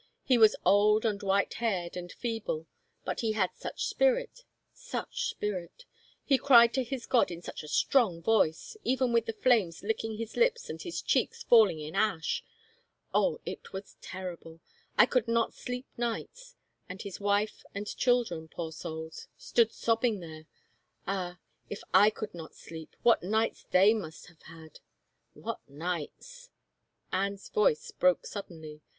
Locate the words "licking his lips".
9.83-10.71